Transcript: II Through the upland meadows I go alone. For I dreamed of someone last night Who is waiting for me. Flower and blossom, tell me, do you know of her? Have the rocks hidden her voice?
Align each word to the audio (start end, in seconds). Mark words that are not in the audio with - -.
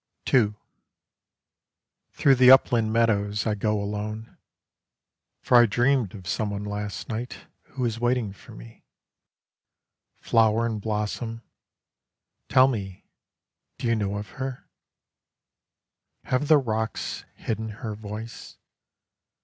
II 0.33 0.55
Through 2.13 2.33
the 2.33 2.49
upland 2.49 2.91
meadows 2.91 3.45
I 3.45 3.53
go 3.53 3.79
alone. 3.79 4.35
For 5.41 5.57
I 5.57 5.67
dreamed 5.67 6.15
of 6.15 6.27
someone 6.27 6.63
last 6.63 7.07
night 7.07 7.45
Who 7.75 7.85
is 7.85 7.99
waiting 7.99 8.33
for 8.33 8.53
me. 8.55 8.83
Flower 10.19 10.65
and 10.65 10.81
blossom, 10.81 11.43
tell 12.49 12.67
me, 12.67 13.05
do 13.77 13.85
you 13.85 13.93
know 13.95 14.17
of 14.17 14.29
her? 14.41 14.67
Have 16.23 16.47
the 16.47 16.57
rocks 16.57 17.23
hidden 17.35 17.69
her 17.69 17.93
voice? 17.93 18.57